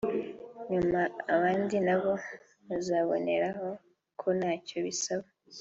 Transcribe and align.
nyuma 0.71 1.01
abandi 1.35 1.77
na 1.87 1.95
bo 2.01 2.13
bazaboneraho 2.67 3.67
ko 4.19 4.27
ntacyo 4.37 4.77
bisaba 4.87 5.27